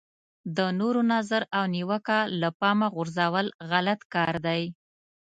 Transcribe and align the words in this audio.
د 0.57 0.59
نورو 0.79 1.01
نظر 1.13 1.41
او 1.57 1.63
نیوکه 1.75 2.19
له 2.41 2.49
پامه 2.59 2.87
غورځول 2.93 3.45
غلط 3.71 3.99
کار 4.13 4.35
دی. 4.45 4.63